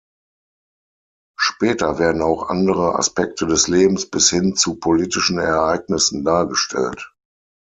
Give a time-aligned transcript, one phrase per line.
[1.39, 7.13] Später werden auch andere Aspekte des Lebens bis hin zu politischen Ereignissen dargestellt.